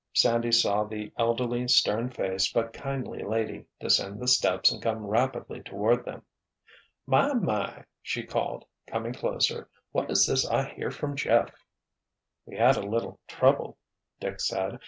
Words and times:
Sandy 0.13 0.51
saw 0.51 0.83
the 0.83 1.13
elderly, 1.15 1.67
stern 1.67 2.09
faced, 2.09 2.55
but 2.55 2.73
kindly 2.73 3.21
lady 3.21 3.65
descend 3.79 4.19
the 4.19 4.27
steps 4.27 4.71
and 4.71 4.81
come 4.81 5.05
rapidly 5.05 5.61
toward 5.61 6.05
them. 6.05 6.23
"My! 7.05 7.33
My!" 7.35 7.83
she 8.01 8.23
called, 8.23 8.65
coming 8.87 9.13
closer. 9.13 9.69
"What 9.91 10.09
is 10.09 10.25
this 10.25 10.43
I 10.49 10.67
hear 10.73 10.89
from 10.89 11.15
Jeff?" 11.15 11.51
"We 12.47 12.57
had 12.57 12.77
a 12.77 12.81
little 12.81 13.19
trouble," 13.27 13.77
Dick 14.19 14.39
said. 14.39 14.79